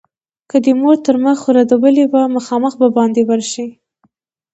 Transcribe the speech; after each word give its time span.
که 0.49 0.57
دې 0.65 0.73
مور 0.81 0.95
تر 1.05 1.15
مخ 1.25 1.39
رودلې 1.55 2.05
وه؛ 2.11 2.21
مخامخ 2.35 2.73
به 2.81 2.87
باندې 2.97 3.21
ورشې. 3.25 3.67